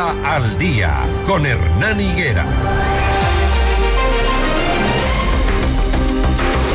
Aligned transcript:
Al 0.00 0.58
Día 0.58 0.98
con 1.26 1.44
Hernán 1.44 2.00
Higuera. 2.00 2.46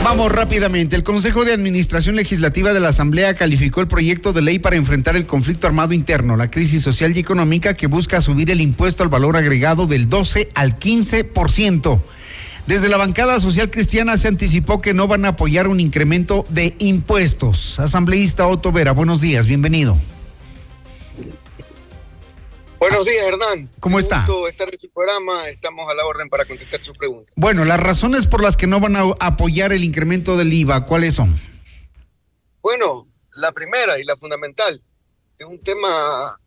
Vamos 0.03 0.31
rápidamente. 0.31 0.95
El 0.95 1.01
Consejo 1.01 1.43
de 1.43 1.51
Administración 1.51 2.15
Legislativa 2.15 2.71
de 2.71 2.79
la 2.79 2.89
Asamblea 2.89 3.33
calificó 3.33 3.81
el 3.81 3.87
proyecto 3.87 4.31
de 4.31 4.43
ley 4.43 4.59
para 4.59 4.75
enfrentar 4.75 5.15
el 5.15 5.25
conflicto 5.25 5.65
armado 5.65 5.93
interno, 5.93 6.37
la 6.37 6.51
crisis 6.51 6.83
social 6.83 7.17
y 7.17 7.19
económica 7.19 7.73
que 7.73 7.87
busca 7.87 8.21
subir 8.21 8.51
el 8.51 8.61
impuesto 8.61 9.01
al 9.01 9.09
valor 9.09 9.37
agregado 9.37 9.87
del 9.87 10.07
12 10.07 10.49
al 10.53 10.77
15%. 10.77 11.99
Desde 12.67 12.89
la 12.89 12.97
bancada 12.97 13.39
social 13.39 13.71
cristiana 13.71 14.17
se 14.17 14.27
anticipó 14.27 14.81
que 14.81 14.93
no 14.93 15.07
van 15.07 15.25
a 15.25 15.29
apoyar 15.29 15.67
un 15.67 15.79
incremento 15.79 16.45
de 16.49 16.75
impuestos. 16.77 17.79
Asambleísta 17.79 18.45
Otto 18.45 18.71
Vera, 18.71 18.91
buenos 18.91 19.19
días, 19.19 19.47
bienvenido. 19.47 19.97
Buenos 22.87 23.05
días, 23.05 23.25
Hernán. 23.25 23.67
¿Cómo 23.79 23.97
está? 23.97 24.27
Gusto 24.27 24.47
estar 24.47 24.69
en 24.71 24.91
programa. 24.91 25.49
Estamos 25.49 25.89
a 25.89 25.95
la 25.95 26.05
orden 26.05 26.29
para 26.29 26.45
contestar 26.45 26.83
sus 26.83 26.95
preguntas. 26.95 27.33
Bueno, 27.35 27.65
las 27.65 27.79
razones 27.79 28.27
por 28.27 28.43
las 28.43 28.55
que 28.55 28.67
no 28.67 28.79
van 28.79 28.95
a 28.95 29.11
apoyar 29.21 29.73
el 29.73 29.83
incremento 29.83 30.37
del 30.37 30.53
IVA, 30.53 30.85
¿cuáles 30.85 31.15
son? 31.15 31.35
Bueno, 32.61 33.07
la 33.37 33.51
primera 33.53 33.97
y 33.99 34.03
la 34.03 34.15
fundamental 34.15 34.83
es 35.39 35.47
un 35.47 35.57
tema 35.63 36.39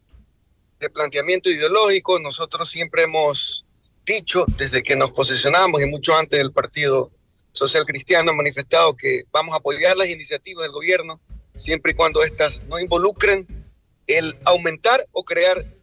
de 0.79 0.89
planteamiento 0.91 1.51
ideológico. 1.51 2.21
Nosotros 2.21 2.71
siempre 2.71 3.03
hemos 3.03 3.67
dicho 4.07 4.45
desde 4.57 4.85
que 4.85 4.95
nos 4.95 5.11
posicionamos 5.11 5.83
y 5.83 5.87
mucho 5.87 6.17
antes 6.17 6.39
del 6.39 6.53
Partido 6.53 7.11
Social 7.51 7.85
Cristiano 7.85 8.33
manifestado 8.33 8.97
que 8.97 9.25
vamos 9.33 9.55
a 9.55 9.59
apoyar 9.59 9.97
las 9.97 10.07
iniciativas 10.07 10.63
del 10.63 10.73
gobierno 10.73 11.21
siempre 11.57 11.91
y 11.91 11.95
cuando 11.97 12.23
éstas 12.23 12.63
no 12.69 12.79
involucren 12.79 13.45
el 14.07 14.39
aumentar 14.45 15.05
o 15.11 15.25
crear 15.25 15.78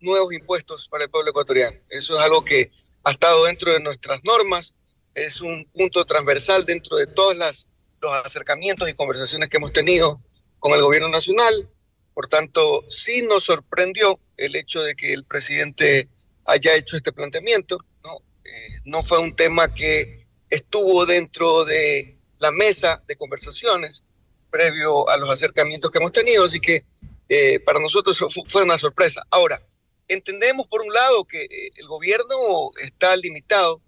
nuevos 0.00 0.32
impuestos 0.34 0.88
para 0.88 1.04
el 1.04 1.10
pueblo 1.10 1.30
ecuatoriano. 1.30 1.78
Eso 1.88 2.18
es 2.18 2.24
algo 2.24 2.44
que 2.44 2.70
ha 3.04 3.10
estado 3.10 3.44
dentro 3.44 3.72
de 3.72 3.80
nuestras 3.80 4.22
normas, 4.24 4.74
es 5.14 5.40
un 5.40 5.64
punto 5.72 6.04
transversal 6.04 6.64
dentro 6.64 6.96
de 6.96 7.06
todos 7.06 7.36
las, 7.36 7.68
los 8.00 8.12
acercamientos 8.24 8.88
y 8.88 8.94
conversaciones 8.94 9.48
que 9.48 9.56
hemos 9.56 9.72
tenido 9.72 10.20
con 10.58 10.72
el 10.72 10.82
gobierno 10.82 11.08
nacional. 11.08 11.68
Por 12.14 12.26
tanto, 12.26 12.84
sí 12.88 13.22
nos 13.22 13.44
sorprendió 13.44 14.20
el 14.36 14.56
hecho 14.56 14.82
de 14.82 14.94
que 14.94 15.12
el 15.12 15.24
presidente 15.24 16.08
haya 16.44 16.74
hecho 16.74 16.96
este 16.96 17.12
planteamiento. 17.12 17.78
No, 18.04 18.18
eh, 18.44 18.80
no 18.84 19.02
fue 19.02 19.18
un 19.18 19.34
tema 19.34 19.68
que 19.68 20.26
estuvo 20.50 21.06
dentro 21.06 21.64
de 21.64 22.18
la 22.38 22.50
mesa 22.50 23.02
de 23.06 23.16
conversaciones 23.16 24.04
previo 24.50 25.08
a 25.08 25.16
los 25.16 25.30
acercamientos 25.30 25.90
que 25.90 25.98
hemos 25.98 26.12
tenido, 26.12 26.44
así 26.44 26.58
que 26.60 26.84
eh, 27.28 27.60
para 27.60 27.80
nosotros 27.80 28.18
fue 28.46 28.62
una 28.62 28.78
sorpresa. 28.78 29.26
Ahora, 29.30 29.60
entendemos 30.08 30.66
por 30.66 30.82
un 30.82 30.92
lado 30.92 31.24
que 31.24 31.42
eh, 31.42 31.70
el 31.76 31.86
gobierno 31.86 32.70
está 32.80 33.16
limitado 33.16 33.80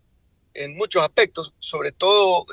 en 0.54 0.76
muchos 0.76 1.02
aspectos, 1.02 1.54
sobre 1.58 1.92
todo 1.92 2.46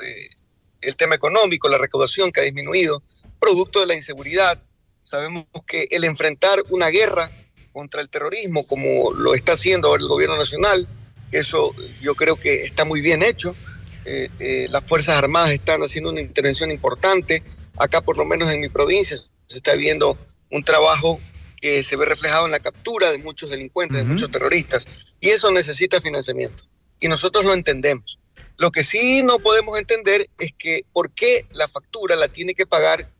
el 0.80 0.96
tema 0.96 1.16
económico, 1.16 1.68
la 1.68 1.78
recaudación 1.78 2.30
que 2.30 2.40
ha 2.40 2.44
disminuido, 2.44 3.02
producto 3.40 3.80
de 3.80 3.86
la 3.86 3.94
inseguridad. 3.94 4.62
Sabemos 5.02 5.46
que 5.66 5.88
el 5.90 6.04
enfrentar 6.04 6.62
una 6.70 6.88
guerra 6.88 7.30
contra 7.72 8.00
el 8.00 8.08
terrorismo, 8.08 8.66
como 8.66 9.12
lo 9.12 9.34
está 9.34 9.52
haciendo 9.52 9.94
el 9.94 10.06
gobierno 10.06 10.36
nacional. 10.36 10.88
Eso 11.30 11.74
yo 12.00 12.14
creo 12.14 12.36
que 12.36 12.64
está 12.64 12.84
muy 12.84 13.00
bien 13.00 13.22
hecho. 13.22 13.54
Eh, 14.04 14.28
eh, 14.38 14.66
las 14.70 14.86
Fuerzas 14.88 15.16
Armadas 15.16 15.52
están 15.52 15.82
haciendo 15.82 16.10
una 16.10 16.20
intervención 16.20 16.70
importante. 16.70 17.42
Acá, 17.76 18.00
por 18.00 18.16
lo 18.16 18.24
menos 18.24 18.52
en 18.52 18.60
mi 18.60 18.68
provincia, 18.68 19.16
se 19.46 19.58
está 19.58 19.74
viendo 19.76 20.18
un 20.50 20.64
trabajo 20.64 21.20
que 21.60 21.82
se 21.82 21.96
ve 21.96 22.04
reflejado 22.04 22.46
en 22.46 22.52
la 22.52 22.60
captura 22.60 23.10
de 23.10 23.18
muchos 23.18 23.50
delincuentes, 23.50 23.98
de 23.98 24.04
muchos 24.04 24.30
terroristas. 24.30 24.88
Y 25.20 25.28
eso 25.28 25.50
necesita 25.50 26.00
financiamiento. 26.00 26.64
Y 27.00 27.08
nosotros 27.08 27.44
lo 27.44 27.54
entendemos. 27.54 28.18
Lo 28.56 28.70
que 28.70 28.82
sí 28.82 29.22
no 29.22 29.38
podemos 29.38 29.78
entender 29.78 30.28
es 30.38 30.52
que 30.58 30.84
por 30.92 31.10
qué 31.12 31.46
la 31.52 31.68
factura 31.68 32.16
la 32.16 32.28
tiene 32.28 32.54
que 32.54 32.66
pagar 32.66 33.10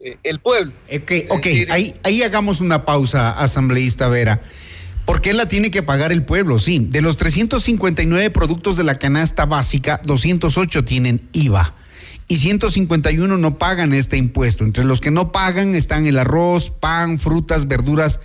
eh, 0.00 0.16
el 0.22 0.38
pueblo. 0.38 0.72
Ok, 0.86 1.12
okay. 1.30 1.66
ahí, 1.70 1.94
ahí 2.04 2.22
hagamos 2.22 2.60
una 2.60 2.84
pausa, 2.84 3.32
asambleísta 3.32 4.08
Vera. 4.08 4.42
¿Por 5.04 5.20
qué 5.20 5.32
la 5.32 5.48
tiene 5.48 5.70
que 5.70 5.82
pagar 5.82 6.12
el 6.12 6.24
pueblo? 6.24 6.58
Sí, 6.58 6.78
de 6.88 7.02
los 7.02 7.16
359 7.18 8.30
productos 8.30 8.76
de 8.76 8.84
la 8.84 8.98
canasta 8.98 9.44
básica, 9.44 10.00
208 10.04 10.84
tienen 10.84 11.28
IVA 11.32 11.74
y 12.28 12.38
151 12.38 13.36
no 13.36 13.58
pagan 13.58 13.92
este 13.92 14.16
impuesto. 14.16 14.64
Entre 14.64 14.84
los 14.84 15.00
que 15.00 15.10
no 15.10 15.32
pagan 15.32 15.74
están 15.74 16.06
el 16.06 16.18
arroz, 16.18 16.70
pan, 16.70 17.18
frutas, 17.18 17.68
verduras, 17.68 18.20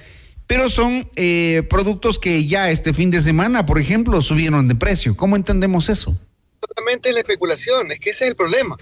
pero 0.48 0.70
son 0.70 1.10
eh, 1.16 1.64
productos 1.70 2.18
que 2.18 2.46
ya 2.46 2.72
este 2.72 2.94
fin 2.94 3.12
de 3.12 3.22
semana, 3.22 3.66
por 3.66 3.80
ejemplo, 3.80 4.22
subieron 4.22 4.68
de 4.68 4.76
precio. 4.76 5.16
¿Cómo 5.16 5.36
entendemos 5.36 5.90
eso? 5.90 6.18
Totalmente 6.60 7.14
la 7.14 7.20
especulación, 7.20 7.92
es 7.92 8.00
que 8.00 8.10
ese 8.10 8.26
es 8.26 8.32
el 8.32 8.36
problema. 8.36 8.76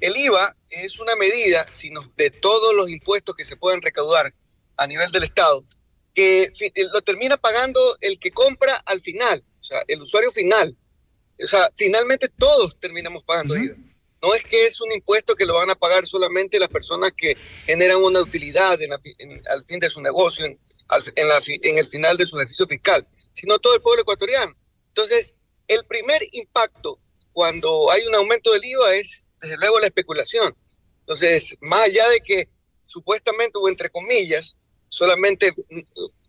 El 0.00 0.16
IVA 0.16 0.56
es 0.70 0.98
una 0.98 1.14
medida 1.16 1.66
sino 1.70 2.00
de 2.16 2.30
todos 2.30 2.74
los 2.74 2.88
impuestos 2.88 3.36
que 3.36 3.44
se 3.44 3.56
pueden 3.56 3.82
recaudar 3.82 4.32
a 4.76 4.86
nivel 4.86 5.12
del 5.12 5.24
Estado, 5.24 5.62
que 6.14 6.50
lo 6.92 7.02
termina 7.02 7.36
pagando 7.36 7.80
el 8.00 8.18
que 8.18 8.30
compra 8.30 8.74
al 8.86 9.02
final, 9.02 9.44
o 9.60 9.64
sea, 9.64 9.82
el 9.88 10.00
usuario 10.00 10.32
final. 10.32 10.74
O 11.42 11.46
sea, 11.46 11.70
finalmente 11.76 12.28
todos 12.28 12.78
terminamos 12.78 13.22
pagando 13.24 13.56
IVA. 13.56 13.76
No 14.22 14.34
es 14.34 14.42
que 14.44 14.66
es 14.66 14.80
un 14.80 14.92
impuesto 14.92 15.34
que 15.34 15.46
lo 15.46 15.54
van 15.54 15.70
a 15.70 15.74
pagar 15.74 16.06
solamente 16.06 16.58
las 16.58 16.68
personas 16.68 17.12
que 17.16 17.36
generan 17.64 18.02
una 18.02 18.20
utilidad 18.20 18.78
al 19.48 19.64
fin 19.64 19.80
de 19.80 19.90
su 19.90 20.00
negocio, 20.00 20.44
en, 20.44 20.58
en 21.16 21.78
el 21.78 21.86
final 21.86 22.16
de 22.16 22.26
su 22.26 22.36
ejercicio 22.36 22.66
fiscal, 22.66 23.06
sino 23.32 23.58
todo 23.58 23.74
el 23.74 23.82
pueblo 23.82 24.02
ecuatoriano. 24.02 24.54
Entonces, 24.88 25.34
el 25.68 25.84
primer 25.84 26.20
impacto 26.32 26.98
cuando 27.32 27.90
hay 27.90 28.06
un 28.06 28.14
aumento 28.14 28.52
del 28.52 28.64
IVA 28.64 28.94
es 28.96 29.28
desde 29.40 29.56
luego 29.56 29.80
la 29.80 29.86
especulación. 29.86 30.54
Entonces, 31.00 31.56
más 31.60 31.82
allá 31.82 32.08
de 32.10 32.20
que 32.20 32.48
supuestamente 32.82 33.58
o 33.58 33.68
entre 33.68 33.88
comillas, 33.88 34.56
solamente 34.88 35.52
mm, 35.52 35.80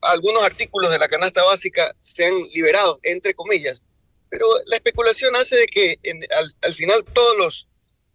algunos 0.01 0.44
artículos 0.44 0.91
de 0.91 1.00
la 1.00 1.07
canasta 1.07 1.44
básica 1.44 1.94
sean 2.00 2.34
liberados, 2.53 3.00
entre 3.03 3.34
comillas, 3.34 3.84
pero 4.30 4.47
la 4.68 4.78
especulación 4.78 5.35
hace 5.35 5.57
de 5.57 5.66
que 5.68 6.00
al, 6.62 6.74
final 6.74 7.03
todos 7.13 7.38
los, 7.38 7.68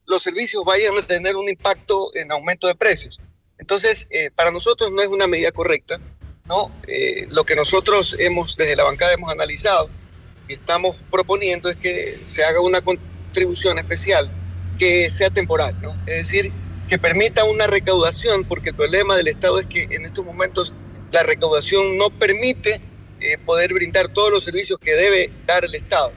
los 0.07 0.23
servicios 0.23 0.65
vayan 0.65 0.97
a 0.97 1.07
tener 1.07 1.37
un 1.37 1.49
impacto 1.49 2.15
en 2.15 2.31
aumento 2.33 2.67
de 2.67 2.75
precios. 2.75 3.21
Entonces, 3.59 4.07
eh, 4.11 4.31
para 4.35 4.51
nosotros 4.51 4.91
no 4.93 5.03
es 5.03 5.09
una 5.09 5.27
medida 5.27 5.51
correcta, 5.51 5.99
¿no? 6.45 6.71
Eh, 6.87 7.27
lo 7.31 7.45
que 7.45 7.57
nosotros 7.57 8.17
hemos, 8.19 8.57
desde 8.57 8.77
la 8.77 8.85
bancada 8.85 9.15
hemos 9.15 9.33
analizado 9.33 9.91
y 10.49 10.55
estamos 10.55 11.03
proponiendo 11.11 11.69
es 11.69 11.77
que 11.77 12.19
se 12.23 12.45
haga 12.45 12.61
una 12.61 12.81
contribución 12.81 13.79
especial 13.79 14.31
que 14.79 15.11
sea 15.11 15.31
temporal, 15.31 15.81
¿no? 15.81 15.95
Es 16.07 16.27
decir, 16.27 16.53
que 16.89 16.99
permita 16.99 17.45
una 17.45 17.67
recaudación, 17.67 18.45
porque 18.45 18.71
el 18.71 18.77
problema 18.77 19.17
del 19.17 19.29
Estado 19.29 19.59
es 19.59 19.67
que 19.67 19.85
en 19.91 20.07
estos 20.07 20.25
momentos 20.25 20.75
la 21.11 21.23
recaudación 21.23 21.97
no 21.97 22.11
permite 22.11 22.81
eh, 23.21 23.39
poder 23.39 23.73
brindar 23.73 24.09
todos 24.09 24.31
los 24.31 24.45
servicios 24.45 24.79
que 24.79 24.93
debe 24.93 25.33
dar 25.47 25.65
el 25.65 25.75
Estado. 25.75 26.13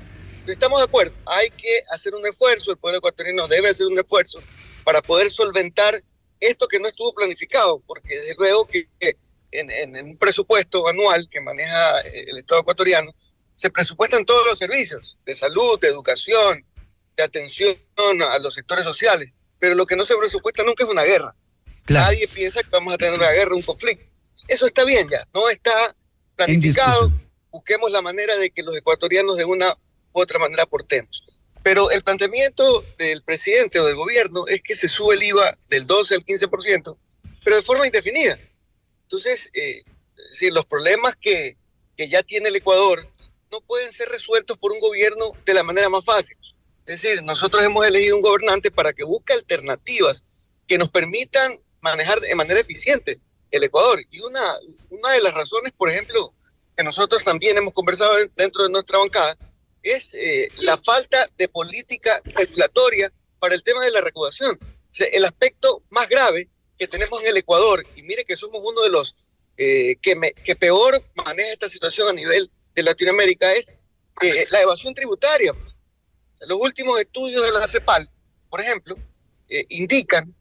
Estamos 0.52 0.80
de 0.80 0.86
acuerdo, 0.86 1.14
hay 1.26 1.50
que 1.52 1.82
hacer 1.92 2.16
un 2.16 2.26
esfuerzo, 2.26 2.72
el 2.72 2.78
pueblo 2.78 3.00
ecuatoriano 3.00 3.48
debe 3.48 3.70
hacer 3.70 3.88
un 3.88 3.98
esfuerzo 3.98 4.42
para 4.84 5.02
poder 5.02 5.30
solventar 5.32 6.02
esto 6.40 6.68
que 6.68 6.80
no 6.80 6.88
estuvo 6.88 7.14
planificado, 7.14 7.82
porque 7.86 8.16
desde 8.16 8.36
luego 8.38 8.66
que 8.66 8.88
en, 9.52 9.70
en 9.72 9.96
un 10.06 10.18
presupuesto 10.18 10.88
anual 10.88 11.28
que 11.30 11.42
maneja 11.42 12.00
el 12.02 12.38
Estado 12.38 12.62
ecuatoriano, 12.62 13.14
se 13.54 13.70
presupuestan 13.70 14.24
todos 14.24 14.46
los 14.48 14.58
servicios 14.58 15.18
de 15.26 15.34
salud, 15.34 15.80
de 15.82 15.90
educación, 15.90 16.66
de 17.18 17.24
atención 17.24 17.76
a 18.24 18.40
los 18.40 18.54
sectores 18.54 18.86
sociales, 18.86 19.34
pero 19.60 19.76
lo 19.76 19.86
que 19.86 19.98
no 19.98 20.04
se 20.04 20.16
presupuesta 20.16 20.64
nunca 20.64 20.86
es 20.86 20.90
una 20.90 21.04
guerra. 21.04 21.36
Nadie 21.90 22.28
piensa 22.28 22.64
que 22.64 22.70
vamos 22.70 22.94
a 22.94 22.98
tener 22.98 23.16
una 23.16 23.30
guerra, 23.32 23.56
un 23.56 23.62
conflicto. 23.62 24.10
Eso 24.48 24.66
está 24.66 24.86
bien 24.86 25.10
ya, 25.10 25.28
no 25.34 25.50
está 25.50 25.94
planificado. 26.36 27.12
Busquemos 27.52 27.92
la 27.92 28.02
manera 28.02 28.38
de 28.38 28.50
que 28.52 28.64
los 28.64 28.78
ecuatorianos 28.78 29.36
de 29.36 29.44
una 29.44 29.78
u 30.14 30.22
otra 30.22 30.40
manera 30.40 30.64
aportemos. 30.64 31.26
Pero 31.64 31.92
el 31.92 32.02
planteamiento 32.02 32.86
del 32.98 33.22
presidente 33.24 33.80
o 33.80 33.86
del 33.86 33.96
gobierno 33.96 34.48
es 34.48 34.62
que 34.62 34.76
se 34.76 34.88
sube 34.88 35.16
el 35.16 35.24
IVA 35.24 35.58
del 35.70 35.86
12 35.86 36.16
al 36.16 36.26
15%, 36.26 36.98
pero 37.44 37.56
de 37.56 37.62
forma 37.62 37.86
indefinida. 37.86 38.40
Entonces, 39.04 39.50
eh, 39.54 39.84
si 40.32 40.50
los 40.50 40.66
problemas 40.66 41.16
que, 41.16 41.58
que 41.98 42.08
ya 42.08 42.24
tiene 42.24 42.50
el 42.50 42.56
Ecuador 42.56 43.08
no 43.52 43.62
pueden 43.62 43.92
ser 43.92 44.10
resueltos 44.10 44.58
por 44.58 44.72
un 44.72 44.80
gobierno 44.80 45.32
de 45.46 45.54
la 45.54 45.64
manera 45.64 45.90
más 45.90 46.06
fácil. 46.06 46.38
Es 46.86 47.02
decir, 47.02 47.24
nosotros 47.24 47.64
hemos 47.64 47.86
elegido 47.86 48.16
un 48.16 48.22
gobernante 48.22 48.72
para 48.72 48.94
que 48.94 49.04
busque 49.04 49.34
alternativas 49.34 50.24
que 50.68 50.78
nos 50.78 50.90
permitan 50.90 51.60
manejar 51.82 52.20
de 52.20 52.36
manera 52.36 52.60
eficiente 52.60 53.20
el 53.52 53.64
Ecuador. 53.64 54.00
Y 54.10 54.22
una, 54.22 54.58
una 54.90 55.12
de 55.12 55.22
las 55.22 55.34
razones, 55.34 55.74
por 55.76 55.90
ejemplo, 55.90 56.34
que 56.76 56.84
nosotros 56.84 57.24
también 57.24 57.58
hemos 57.58 57.74
conversado 57.74 58.14
dentro 58.36 58.64
de 58.64 58.70
nuestra 58.70 59.00
bancada, 59.00 59.38
es 59.84 60.14
eh, 60.14 60.50
la 60.58 60.78
falta 60.78 61.30
de 61.38 61.48
política 61.48 62.22
regulatoria 62.26 63.12
para 63.40 63.56
el 63.56 63.64
tema 63.64 63.84
de 63.84 63.92
la 63.92 64.02
recaudación. 64.02 64.60
el 65.12 65.26
aspecto 65.26 65.84
más 65.90 66.10
grave 66.10 66.50
que 66.78 66.88
tenemos 66.88 67.22
en 67.22 67.28
el 67.28 67.38
Ecuador, 67.38 67.86
y 67.96 68.04
mire 68.04 68.24
que 68.24 68.38
somos 68.38 68.62
uno 68.64 68.82
de 68.82 68.90
los 68.90 69.16
eh, 69.58 69.98
que, 70.02 70.16
me, 70.16 70.32
que 70.32 70.56
peor 70.56 71.04
maneja 71.16 71.52
esta 71.52 71.68
situación 71.68 72.08
a 72.08 72.14
nivel 72.14 72.50
de 72.74 72.82
Latinoamérica 72.82 73.52
es 73.52 73.76
eh, 74.22 74.48
la 74.52 74.62
evasión 74.62 74.94
tributaria. 74.94 75.54
Los 76.48 76.62
últimos 76.62 76.98
estudios 76.98 77.44
de 77.44 77.52
la 77.52 77.68
CEPAL, 77.68 78.10
por 78.50 78.62
ejemplo, 78.62 78.96
eh, 79.50 79.66
indican, 79.68 80.34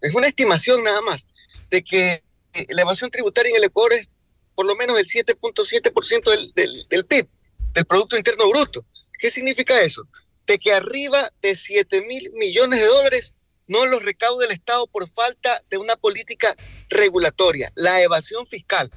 es 0.00 0.14
una 0.14 0.28
estimación 0.28 0.82
nada 0.82 1.02
más, 1.02 1.26
de 1.68 1.84
que 1.84 2.22
la 2.70 2.82
evasión 2.82 3.10
tributaria 3.10 3.50
en 3.50 3.56
el 3.56 3.64
Ecuador 3.64 3.92
es 3.92 4.08
por 4.54 4.64
lo 4.64 4.74
menos 4.76 4.98
el 4.98 5.04
7.7% 5.04 6.30
del, 6.30 6.52
del, 6.54 6.86
del 6.88 7.04
PIB, 7.04 7.28
del 7.72 7.84
Producto 7.84 8.16
Interno 8.16 8.48
Bruto. 8.50 8.84
¿Qué 9.18 9.30
significa 9.30 9.80
eso? 9.82 10.06
De 10.46 10.58
que 10.58 10.72
arriba 10.72 11.30
de 11.42 11.56
7 11.56 12.02
mil 12.02 12.30
millones 12.34 12.80
de 12.80 12.86
dólares 12.86 13.34
no 13.66 13.84
los 13.86 14.02
recauda 14.02 14.46
el 14.46 14.52
Estado 14.52 14.86
por 14.86 15.08
falta 15.08 15.62
de 15.70 15.76
una 15.76 15.96
política 15.96 16.56
regulatoria, 16.88 17.70
la 17.74 18.02
evasión 18.02 18.46
fiscal. 18.46 18.90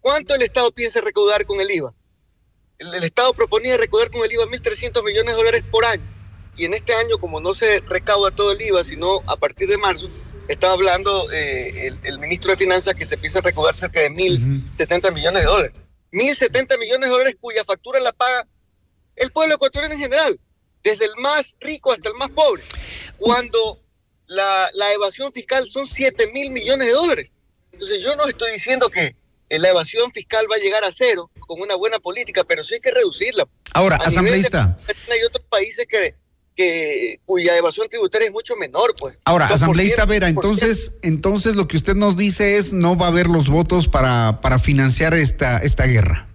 ¿Cuánto 0.00 0.34
el 0.34 0.42
Estado 0.42 0.72
piensa 0.72 1.00
recaudar 1.00 1.44
con 1.44 1.60
el 1.60 1.70
IVA? 1.70 1.92
El, 2.78 2.94
el 2.94 3.04
Estado 3.04 3.34
proponía 3.34 3.76
recaudar 3.76 4.10
con 4.10 4.24
el 4.24 4.32
IVA 4.32 4.46
1.300 4.46 5.04
millones 5.04 5.32
de 5.32 5.38
dólares 5.38 5.62
por 5.70 5.84
año. 5.84 6.08
Y 6.56 6.66
en 6.66 6.74
este 6.74 6.94
año, 6.94 7.18
como 7.18 7.40
no 7.40 7.54
se 7.54 7.80
recauda 7.80 8.30
todo 8.30 8.52
el 8.52 8.60
IVA, 8.60 8.84
sino 8.84 9.22
a 9.26 9.36
partir 9.36 9.68
de 9.68 9.78
marzo, 9.78 10.08
estaba 10.48 10.74
hablando 10.74 11.30
eh, 11.30 11.86
el, 11.86 11.98
el, 12.02 12.18
ministro 12.18 12.50
de 12.50 12.56
Finanzas 12.56 12.94
que 12.94 13.04
se 13.04 13.14
empieza 13.14 13.38
a 13.38 13.42
recaudar 13.42 13.76
cerca 13.76 14.00
de 14.00 14.10
1.070 14.10 14.38
uh 14.38 15.08
-huh. 15.08 15.14
millones 15.14 15.42
de 15.42 15.48
dólares. 15.48 15.76
1.070 16.12 16.78
millones 16.78 17.08
de 17.08 17.12
dólares 17.12 17.36
cuya 17.40 17.64
factura 17.64 18.00
la 18.00 18.12
paga 18.12 18.46
el 19.16 19.30
pueblo 19.30 19.54
ecuatoriano 19.54 19.94
en 19.94 20.00
general, 20.00 20.40
desde 20.82 21.04
el 21.06 21.12
más 21.18 21.56
rico 21.60 21.92
hasta 21.92 22.08
el 22.08 22.16
más 22.16 22.30
pobre. 22.30 22.62
Cuando 23.18 23.80
la, 24.26 24.70
la 24.74 24.92
evasión 24.92 25.32
fiscal 25.32 25.68
son 25.68 25.86
7 25.86 26.32
mil 26.32 26.50
millones 26.50 26.86
de 26.86 26.92
dólares. 26.92 27.32
Entonces 27.72 28.02
yo 28.02 28.14
no 28.16 28.26
estoy 28.26 28.52
diciendo 28.52 28.88
que 28.90 29.16
la 29.48 29.68
evasión 29.68 30.10
fiscal 30.12 30.46
va 30.50 30.56
a 30.56 30.60
llegar 30.60 30.84
a 30.84 30.92
cero 30.92 31.30
con 31.40 31.60
una 31.60 31.74
buena 31.74 31.98
política, 31.98 32.44
pero 32.44 32.64
sí 32.64 32.74
hay 32.74 32.80
que 32.80 32.90
reducirla. 32.90 33.46
Ahora, 33.74 33.96
a 33.96 34.06
asambleísta. 34.06 34.78
De, 34.86 35.12
hay 35.12 35.22
otros 35.22 35.44
países 35.48 35.86
que, 35.86 36.14
que 36.62 37.20
cuya 37.24 37.56
evasión 37.56 37.88
tributaria 37.88 38.26
es 38.26 38.32
mucho 38.32 38.56
menor, 38.56 38.94
pues. 38.98 39.18
Ahora, 39.24 39.46
asambleísta 39.46 40.04
Vera, 40.04 40.28
entonces, 40.28 40.92
entonces 41.02 41.56
lo 41.56 41.66
que 41.66 41.76
usted 41.76 41.94
nos 41.94 42.16
dice 42.16 42.56
es 42.56 42.72
no 42.72 42.96
va 42.96 43.06
a 43.06 43.08
haber 43.08 43.26
los 43.26 43.48
votos 43.48 43.88
para, 43.88 44.40
para 44.40 44.58
financiar 44.58 45.14
esta, 45.14 45.58
esta 45.58 45.86
guerra. 45.86 46.28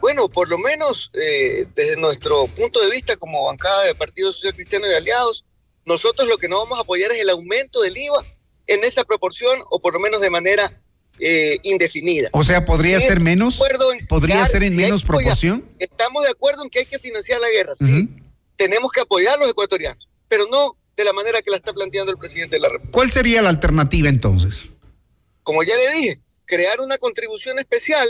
Bueno, 0.00 0.28
por 0.28 0.48
lo 0.48 0.58
menos 0.58 1.10
eh, 1.14 1.66
desde 1.74 1.96
nuestro 1.96 2.46
punto 2.46 2.80
de 2.80 2.90
vista 2.90 3.16
como 3.16 3.46
bancada 3.46 3.84
de 3.84 3.94
Partido 3.94 4.32
Social 4.32 4.54
Cristiano 4.54 4.86
y 4.86 4.94
Aliados, 4.94 5.44
nosotros 5.84 6.28
lo 6.28 6.38
que 6.38 6.48
no 6.48 6.58
vamos 6.58 6.78
a 6.78 6.82
apoyar 6.82 7.10
es 7.12 7.20
el 7.20 7.30
aumento 7.30 7.82
del 7.82 7.96
IVA 7.96 8.24
en 8.66 8.84
esa 8.84 9.04
proporción 9.04 9.60
o 9.70 9.80
por 9.80 9.94
lo 9.94 10.00
menos 10.00 10.20
de 10.20 10.30
manera 10.30 10.80
eh, 11.18 11.58
indefinida. 11.62 12.28
O 12.32 12.44
sea, 12.44 12.64
podría 12.64 13.00
si 13.00 13.08
ser 13.08 13.20
menos. 13.20 13.58
¿Podría 14.08 14.46
ser 14.46 14.62
en 14.62 14.70
si 14.70 14.76
menos 14.76 15.02
proporción? 15.02 15.64
Estamos 15.78 16.22
de 16.24 16.30
acuerdo 16.30 16.62
en 16.62 16.70
que 16.70 16.80
hay 16.80 16.86
que 16.86 16.98
financiar 16.98 17.40
la 17.40 17.48
guerra, 17.48 17.74
sí. 17.74 17.84
Uh 17.84 17.88
-huh. 17.88 18.27
Tenemos 18.58 18.92
que 18.92 19.00
apoyar 19.00 19.34
a 19.34 19.38
los 19.38 19.48
ecuatorianos, 19.48 20.08
pero 20.28 20.46
no 20.48 20.76
de 20.96 21.04
la 21.04 21.12
manera 21.14 21.40
que 21.40 21.50
la 21.50 21.56
está 21.56 21.72
planteando 21.72 22.10
el 22.12 22.18
presidente 22.18 22.56
de 22.56 22.60
la 22.60 22.68
República. 22.68 22.92
¿Cuál 22.92 23.10
sería 23.10 23.40
la 23.40 23.50
alternativa 23.50 24.08
entonces? 24.08 24.68
Como 25.44 25.62
ya 25.62 25.76
le 25.76 25.90
dije, 25.92 26.20
crear 26.44 26.80
una 26.80 26.98
contribución 26.98 27.58
especial 27.58 28.06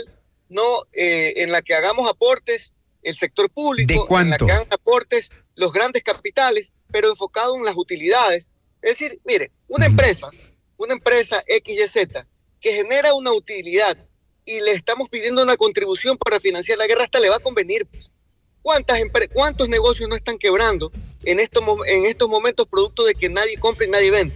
no 0.49 0.83
eh, 0.93 1.35
en 1.37 1.51
la 1.51 1.61
que 1.61 1.75
hagamos 1.75 2.09
aportes 2.09 2.73
el 3.03 3.15
sector 3.15 3.49
público, 3.51 3.93
¿De 3.93 4.07
cuánto? 4.07 4.23
en 4.23 4.29
la 4.31 4.37
que 4.37 4.51
hagan 4.51 4.73
aportes 4.73 5.29
los 5.55 5.71
grandes 5.71 6.03
capitales, 6.03 6.73
pero 6.91 7.09
enfocado 7.09 7.55
en 7.55 7.63
las 7.63 7.75
utilidades. 7.77 8.49
Es 8.81 8.97
decir, 8.97 9.21
mire, 9.23 9.51
una 9.67 9.85
uh 9.85 9.89
-huh. 9.89 9.91
empresa, 9.91 10.29
una 10.77 10.93
empresa 10.93 11.43
XYZ 11.47 12.25
que 12.59 12.73
genera 12.73 13.13
una 13.13 13.31
utilidad 13.31 13.97
y 14.45 14.61
le 14.61 14.71
estamos 14.71 15.09
pidiendo 15.09 15.43
una 15.43 15.55
contribución 15.57 16.17
para 16.17 16.39
financiar 16.39 16.79
la 16.79 16.87
guerra, 16.87 17.03
hasta 17.03 17.19
le 17.19 17.29
va 17.29 17.35
a 17.35 17.39
convenir. 17.39 17.85
Pues. 17.85 18.11
¿Cuántas 18.61 18.99
¿Cuántos 19.33 19.69
negocios 19.69 20.09
no 20.09 20.15
están 20.15 20.37
quebrando 20.37 20.91
en 21.23 21.39
estos, 21.39 21.63
en 21.87 22.05
estos 22.05 22.29
momentos 22.29 22.67
producto 22.67 23.05
de 23.05 23.15
que 23.15 23.29
nadie 23.29 23.57
compra 23.57 23.85
y 23.85 23.89
nadie 23.89 24.11
vende? 24.11 24.35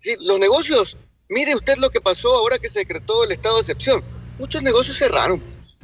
¿Sí? 0.00 0.16
Los 0.20 0.38
negocios, 0.38 0.96
mire 1.28 1.54
usted 1.54 1.76
lo 1.76 1.90
que 1.90 2.00
pasó 2.00 2.34
ahora 2.36 2.58
que 2.58 2.68
se 2.68 2.80
decretó 2.80 3.24
el 3.24 3.32
estado 3.32 3.56
de 3.56 3.62
excepción. 3.62 4.04
Muchos 4.38 4.62
negocios 4.62 4.96
cerraron. 4.96 5.42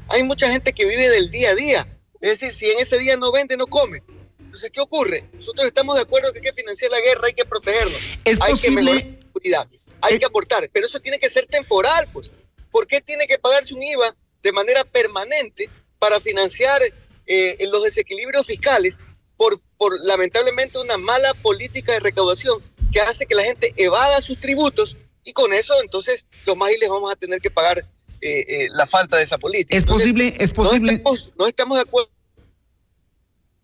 Hay 0.08 0.22
mucha 0.22 0.50
gente 0.50 0.72
que 0.72 0.84
vive 0.84 1.08
del 1.08 1.30
día 1.30 1.50
a 1.50 1.54
día. 1.54 1.98
Es 2.20 2.40
decir, 2.40 2.54
si 2.54 2.70
en 2.70 2.78
ese 2.78 2.98
día 2.98 3.16
no 3.16 3.32
vende, 3.32 3.56
no 3.56 3.66
come. 3.66 4.02
Entonces, 4.38 4.70
¿qué 4.72 4.80
ocurre? 4.80 5.28
Nosotros 5.32 5.66
estamos 5.66 5.96
de 5.96 6.02
acuerdo 6.02 6.32
que 6.32 6.38
hay 6.38 6.44
que 6.44 6.52
financiar 6.52 6.90
la 6.90 7.00
guerra, 7.00 7.26
hay 7.26 7.34
que 7.34 7.44
protegernos. 7.44 8.18
Es 8.24 8.40
hay 8.40 8.52
posible... 8.52 8.92
que 8.92 8.94
mejorar 8.94 9.04
la 9.04 9.22
seguridad, 9.26 9.68
hay 10.00 10.14
es... 10.14 10.20
que 10.20 10.26
aportar, 10.26 10.70
pero 10.72 10.86
eso 10.86 11.00
tiene 11.00 11.18
que 11.18 11.28
ser 11.28 11.46
temporal, 11.46 12.08
pues. 12.12 12.30
¿Por 12.70 12.86
qué 12.86 13.00
tiene 13.00 13.26
que 13.26 13.38
pagarse 13.38 13.74
un 13.74 13.82
IVA 13.82 14.14
de 14.42 14.52
manera 14.52 14.84
permanente 14.84 15.68
para 15.98 16.20
financiar 16.20 16.80
eh, 17.26 17.56
los 17.70 17.82
desequilibrios 17.84 18.46
fiscales 18.46 18.98
por, 19.36 19.58
por 19.76 19.98
lamentablemente 20.04 20.78
una 20.78 20.98
mala 20.98 21.34
política 21.34 21.92
de 21.92 22.00
recaudación 22.00 22.62
que 22.92 23.00
hace 23.00 23.26
que 23.26 23.34
la 23.34 23.44
gente 23.44 23.72
evada 23.76 24.20
sus 24.20 24.38
tributos 24.38 24.96
y 25.24 25.32
con 25.32 25.52
eso 25.52 25.74
entonces 25.82 26.26
los 26.46 26.56
más 26.56 26.70
les 26.78 26.88
vamos 26.88 27.10
a 27.10 27.16
tener 27.16 27.40
que 27.40 27.50
pagar 27.50 27.84
eh, 28.20 28.46
eh, 28.48 28.68
la 28.72 28.86
falta 28.86 29.18
de 29.18 29.24
esa 29.24 29.36
política. 29.36 29.76
Es 29.76 29.82
entonces, 29.82 30.12
posible, 30.12 30.34
es 30.38 30.50
posible. 30.50 30.92
No 30.92 30.96
estamos, 30.96 31.32
no 31.38 31.46
estamos 31.46 31.76
de 31.76 31.82
acuerdo. 31.82 32.10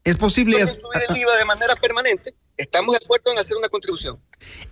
Es 0.05 0.17
posible. 0.17 0.61
En 0.61 0.69
subir 0.69 1.03
el 1.09 1.17
IVA 1.17 1.37
de 1.37 1.45
manera 1.47 1.77
permanente. 1.77 2.35
Estamos 2.57 2.93
de 2.93 3.03
acuerdo 3.03 3.33
en 3.33 3.39
hacer 3.39 3.57
una 3.57 3.71
contribución. 3.71 4.21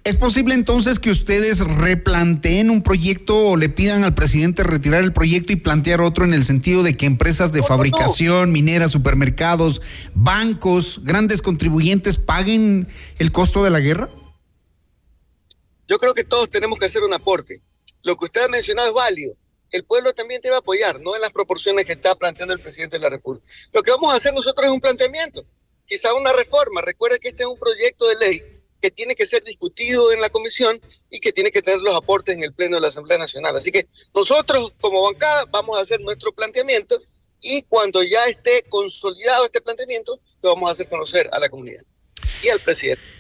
¿Es 0.05 0.17
posible 0.17 0.55
entonces 0.55 0.99
que 0.99 1.11
ustedes 1.11 1.61
replanteen 1.61 2.71
un 2.71 2.83
proyecto 2.83 3.49
o 3.49 3.57
le 3.57 3.69
pidan 3.69 4.05
al 4.05 4.15
presidente 4.15 4.63
retirar 4.63 5.03
el 5.03 5.13
proyecto 5.13 5.53
y 5.53 5.57
plantear 5.57 6.01
otro 6.01 6.25
en 6.25 6.33
el 6.33 6.45
sentido 6.45 6.83
de 6.83 6.97
que 6.97 7.07
empresas 7.07 7.53
de 7.53 7.63
fabricación, 7.63 8.51
mineras, 8.51 8.93
supermercados, 8.93 9.83
bancos, 10.15 11.01
grandes 11.05 11.43
contribuyentes 11.43 12.17
paguen 12.17 12.89
el 13.19 13.33
costo 13.33 13.65
de 13.65 13.71
la 13.71 13.81
guerra? 13.81 14.09
Yo 15.87 15.99
creo 15.99 16.15
que 16.15 16.25
todos 16.25 16.49
tenemos 16.49 16.79
que 16.79 16.87
hacer 16.87 17.03
un 17.03 17.13
aporte. 17.13 17.61
Lo 18.03 18.17
que 18.17 18.27
usted 18.27 18.45
ha 18.45 18.49
mencionado 18.49 18.89
es 18.89 18.95
válido. 18.95 19.35
El 19.71 19.85
pueblo 19.85 20.15
también 20.15 20.41
debe 20.43 20.57
apoyar, 20.57 21.01
no 21.01 21.15
en 21.15 21.21
las 21.21 21.33
proporciones 21.33 21.85
que 21.85 21.93
está 21.93 22.15
planteando 22.15 22.55
el 22.55 22.61
presidente 22.61 22.97
de 22.97 23.03
la 23.03 23.11
República. 23.11 23.47
Lo 23.73 23.83
que 23.83 23.91
vamos 23.91 24.13
a 24.13 24.17
hacer 24.17 24.33
nosotros 24.33 24.67
es 24.67 24.73
un 24.73 24.81
planteamiento, 24.81 25.45
quizá 25.85 26.15
una 26.15 26.33
reforma. 26.33 26.81
Recuerde 26.81 27.19
que 27.19 27.29
este 27.29 27.43
es 27.43 27.49
un 27.49 27.59
proyecto 27.59 28.09
de 28.09 28.17
ley 28.17 28.58
que 28.81 28.91
tiene 28.91 29.15
que 29.15 29.27
ser 29.27 29.43
discutido 29.45 30.13
en 30.13 30.21
la 30.21 30.31
comisión 30.31 30.81
y 31.11 31.21
que 31.21 31.33
tiene 31.33 31.51
que 31.51 31.63
tener 31.63 31.81
los 31.81 31.95
aportes 31.95 32.35
en 32.35 32.43
el 32.43 32.53
Pleno 32.53 32.77
de 32.77 32.83
la 32.83 32.89
Asamblea 32.89 33.19
Nacional. 33.19 33.57
Así 33.57 33.73
que 33.73 33.87
nosotros 34.15 34.73
como 34.81 35.03
bancada 35.03 35.45
vamos 35.51 35.79
a 35.79 35.83
hacer 35.83 36.01
nuestro 36.01 36.33
planteamiento 36.33 36.99
y 37.41 37.63
cuando 37.63 38.03
ya 38.03 38.25
esté 38.27 38.65
consolidado 38.69 39.45
este 39.45 39.61
planteamiento, 39.61 40.21
lo 40.43 40.55
vamos 40.55 40.69
a 40.69 40.73
hacer 40.73 40.89
conocer 40.89 41.29
a 41.33 41.39
la 41.39 41.49
comunidad 41.49 41.83
y 42.43 42.49
al 42.49 42.61
presidente. 42.61 43.18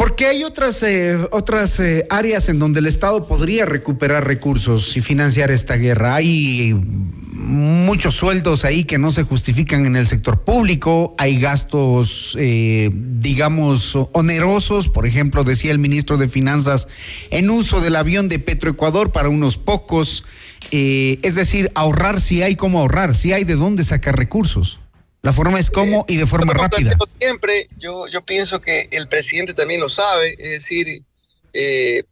Porque 0.00 0.24
hay 0.24 0.44
otras, 0.44 0.82
eh, 0.82 1.18
otras 1.30 1.78
eh, 1.78 2.06
áreas 2.08 2.48
en 2.48 2.58
donde 2.58 2.80
el 2.80 2.86
Estado 2.86 3.26
podría 3.26 3.66
recuperar 3.66 4.26
recursos 4.26 4.96
y 4.96 5.02
financiar 5.02 5.50
esta 5.50 5.76
guerra. 5.76 6.14
Hay 6.14 6.72
muchos 6.72 8.14
sueldos 8.14 8.64
ahí 8.64 8.84
que 8.84 8.96
no 8.96 9.10
se 9.10 9.24
justifican 9.24 9.84
en 9.84 9.96
el 9.96 10.06
sector 10.06 10.40
público, 10.40 11.14
hay 11.18 11.38
gastos, 11.38 12.34
eh, 12.40 12.88
digamos, 12.94 13.94
onerosos, 14.12 14.88
por 14.88 15.06
ejemplo, 15.06 15.44
decía 15.44 15.70
el 15.70 15.78
ministro 15.78 16.16
de 16.16 16.28
Finanzas, 16.28 16.88
en 17.30 17.50
uso 17.50 17.82
del 17.82 17.96
avión 17.96 18.28
de 18.28 18.38
Petroecuador 18.38 19.12
para 19.12 19.28
unos 19.28 19.58
pocos, 19.58 20.24
eh, 20.70 21.18
es 21.20 21.34
decir, 21.34 21.70
ahorrar 21.74 22.22
si 22.22 22.42
hay 22.42 22.56
cómo 22.56 22.80
ahorrar, 22.80 23.14
si 23.14 23.34
hay 23.34 23.44
de 23.44 23.56
dónde 23.56 23.84
sacar 23.84 24.16
recursos. 24.16 24.80
La 25.22 25.32
forma 25.32 25.60
es 25.60 25.70
cómo 25.70 26.04
y 26.08 26.16
de 26.16 26.26
forma 26.26 26.54
rápida. 26.54 26.96
Siempre, 27.18 27.68
yo, 27.78 28.08
yo 28.08 28.24
pienso 28.24 28.60
que 28.60 28.88
el 28.90 29.08
presidente 29.08 29.52
también 29.52 29.80
lo 29.80 29.88
sabe, 29.88 30.34
es 30.38 30.50
decir, 30.50 31.04
eh, 31.52 32.04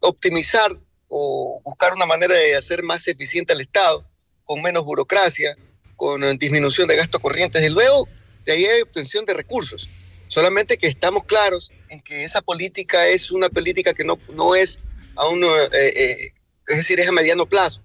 optimizar 0.00 0.78
o 1.08 1.60
buscar 1.62 1.92
una 1.92 2.06
manera 2.06 2.34
de 2.34 2.56
hacer 2.56 2.82
más 2.82 3.06
eficiente 3.06 3.52
al 3.52 3.60
Estado, 3.60 4.06
con 4.44 4.62
menos 4.62 4.84
burocracia, 4.84 5.56
con 5.96 6.38
disminución 6.38 6.88
de 6.88 6.96
gastos 6.96 7.20
corrientes 7.20 7.62
y 7.62 7.68
luego 7.68 8.08
de 8.46 8.52
ahí 8.52 8.64
hay 8.64 8.80
obtención 8.80 9.26
de 9.26 9.34
recursos. 9.34 9.88
Solamente 10.28 10.78
que 10.78 10.86
estamos 10.86 11.24
claros 11.24 11.70
en 11.90 12.00
que 12.00 12.24
esa 12.24 12.40
política 12.40 13.08
es 13.08 13.30
una 13.30 13.48
política 13.48 13.92
que 13.92 14.04
no, 14.04 14.18
no 14.32 14.54
es 14.54 14.80
a 15.16 15.26
uno, 15.28 15.48
eh, 15.56 15.68
eh, 15.72 16.32
es 16.66 16.76
decir, 16.78 17.00
es 17.00 17.08
a 17.08 17.12
mediano 17.12 17.46
plazo. 17.46 17.82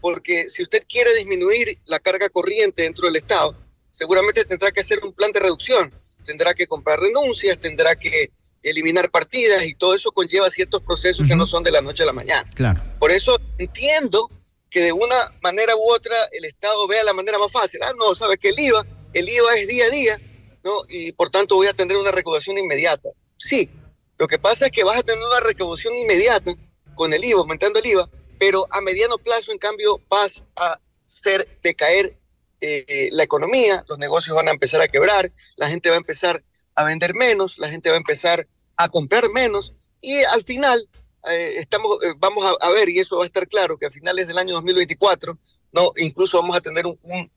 Porque 0.00 0.48
si 0.48 0.62
usted 0.62 0.84
quiere 0.88 1.14
disminuir 1.14 1.78
la 1.84 2.00
carga 2.00 2.28
corriente 2.28 2.82
dentro 2.82 3.06
del 3.06 3.16
Estado, 3.16 3.56
seguramente 4.00 4.46
tendrá 4.46 4.72
que 4.72 4.80
hacer 4.80 4.98
un 5.04 5.12
plan 5.12 5.30
de 5.30 5.40
reducción, 5.40 5.92
tendrá 6.24 6.54
que 6.54 6.66
comprar 6.66 6.98
renuncias, 6.98 7.60
tendrá 7.60 7.94
que 7.96 8.30
eliminar 8.62 9.10
partidas 9.10 9.62
y 9.66 9.74
todo 9.74 9.94
eso 9.94 10.10
conlleva 10.10 10.48
ciertos 10.48 10.82
procesos 10.82 11.20
uh 11.20 11.24
-huh. 11.24 11.28
que 11.28 11.36
no 11.36 11.46
son 11.46 11.62
de 11.62 11.70
la 11.70 11.82
noche 11.82 12.02
a 12.04 12.06
la 12.06 12.14
mañana. 12.14 12.48
Claro. 12.54 12.82
Por 12.98 13.10
eso 13.10 13.38
entiendo 13.58 14.30
que 14.70 14.80
de 14.80 14.92
una 14.92 15.18
manera 15.42 15.76
u 15.76 15.92
otra 15.92 16.16
el 16.32 16.46
Estado 16.46 16.88
vea 16.88 17.04
la 17.04 17.12
manera 17.12 17.36
más 17.38 17.52
fácil. 17.52 17.82
Ah, 17.82 17.92
no, 17.98 18.14
sabe 18.14 18.38
que 18.38 18.48
el 18.48 18.58
IVA, 18.58 18.86
el 19.12 19.28
IVA 19.28 19.56
es 19.56 19.68
día 19.68 19.84
a 19.84 19.90
día, 19.90 20.20
¿no? 20.64 20.82
Y 20.88 21.12
por 21.12 21.28
tanto 21.28 21.56
voy 21.56 21.66
a 21.66 21.74
tener 21.74 21.98
una 21.98 22.10
recaudación 22.10 22.56
inmediata. 22.56 23.10
Sí, 23.36 23.68
lo 24.16 24.26
que 24.26 24.38
pasa 24.38 24.66
es 24.66 24.72
que 24.72 24.82
vas 24.82 24.96
a 24.96 25.02
tener 25.02 25.22
una 25.22 25.40
recaudación 25.40 25.94
inmediata 25.94 26.54
con 26.94 27.12
el 27.12 27.22
IVA, 27.22 27.40
aumentando 27.40 27.80
el 27.80 27.86
IVA, 27.86 28.08
pero 28.38 28.66
a 28.70 28.80
mediano 28.80 29.18
plazo, 29.18 29.52
en 29.52 29.58
cambio, 29.58 30.00
vas 30.08 30.42
a 30.56 30.80
hacer 31.06 31.46
decaer 31.62 32.16
eh, 32.60 33.08
la 33.12 33.22
economía, 33.22 33.84
los 33.88 33.98
negocios 33.98 34.36
van 34.36 34.48
a 34.48 34.52
empezar 34.52 34.80
a 34.80 34.88
quebrar, 34.88 35.32
la 35.56 35.68
gente 35.68 35.88
va 35.88 35.96
a 35.96 35.98
empezar 35.98 36.42
a 36.74 36.84
vender 36.84 37.14
menos, 37.14 37.58
la 37.58 37.68
gente 37.68 37.88
va 37.88 37.96
a 37.96 37.98
empezar 37.98 38.46
a 38.76 38.88
comprar 38.88 39.30
menos 39.30 39.74
y 40.00 40.22
al 40.24 40.44
final 40.44 40.88
eh, 41.28 41.54
estamos, 41.58 41.98
eh, 42.02 42.14
vamos 42.18 42.56
a, 42.60 42.70
ver, 42.70 42.88
y 42.88 42.98
eso 42.98 43.18
va 43.18 43.24
a 43.24 43.26
estar 43.26 43.46
claro, 43.46 43.78
que 43.78 43.86
a 43.86 43.90
finales 43.90 44.26
del 44.26 44.38
año 44.38 44.54
2024, 44.54 45.38
no, 45.72 45.92
incluso 45.96 46.40
vamos 46.40 46.56
a 46.56 46.60
tener 46.60 46.84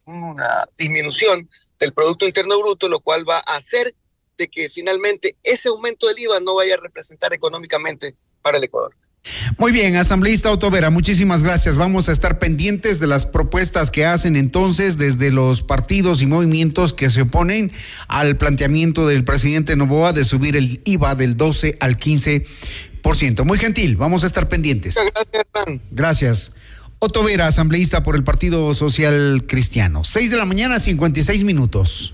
una 0.06 0.70
disminución 0.78 1.50
del 1.80 1.94
Producto 1.94 2.26
Interno 2.26 2.60
Bruto, 2.60 2.88
lo 2.88 3.00
cual 3.00 3.28
va 3.28 3.38
a 3.38 3.58
hacer 3.58 3.94
de 4.38 4.48
que 4.48 4.70
finalmente 4.70 5.38
ese 5.44 5.70
aumento 5.70 6.08
del 6.08 6.20
IVA 6.20 6.40
no 6.40 6.56
vaya 6.56 6.76
a 6.76 6.78
representar 6.78 7.34
económicamente 7.34 8.16
para 8.42 8.58
el 8.58 8.64
Ecuador. 8.64 8.96
Muy 9.58 9.72
bien, 9.72 9.96
asambleísta 9.96 10.52
Otovera, 10.52 10.90
muchísimas 10.90 11.44
gracias. 11.44 11.78
Vamos 11.78 12.10
a 12.10 12.12
estar 12.12 12.40
pendientes 12.40 13.00
de 13.00 13.08
las 13.08 13.26
propuestas 13.26 13.90
que 13.90 14.06
hacen 14.06 14.36
entonces 14.36 14.98
desde 14.98 15.32
los 15.32 15.62
partidos 15.62 16.22
y 16.22 16.26
movimientos 16.26 16.94
que 16.94 17.10
se 17.10 17.22
oponen 17.22 17.72
al 18.08 18.36
planteamiento 18.36 19.08
del 19.08 19.24
presidente 19.24 19.76
Novoa 19.76 20.12
de 20.12 20.26
subir 20.26 20.58
el 20.58 20.82
IVA 20.84 21.16
del 21.16 21.38
12 21.38 21.78
al 21.80 21.98
15%. 21.98 23.46
Muy 23.46 23.58
gentil, 23.58 23.96
vamos 23.96 24.24
a 24.24 24.28
estar 24.28 24.50
pendientes. 24.50 24.96
Gracias, 24.96 25.28
Hernán. 25.32 25.82
Gracias. 25.92 26.52
Otto 27.00 27.26
asambleísta 27.42 28.04
por 28.04 28.16
el 28.16 28.24
Partido 28.24 28.74
Social 28.74 29.44
Cristiano. 29.48 30.04
Seis 30.04 30.32
de 30.32 30.38
la 30.38 30.46
mañana, 30.46 30.80
56 30.80 31.44
minutos. 31.44 32.14